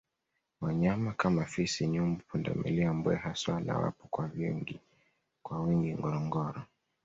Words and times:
wanyama 0.61 1.11
kama 1.13 1.45
fisi 1.45 1.87
nyumbu 1.87 2.23
pundamilia 2.27 2.93
mbweha 2.93 3.35
swala 3.35 3.77
wapo 3.77 4.07
kwa 5.41 5.59
wingi 5.59 5.93
ngorongoro 5.99 6.61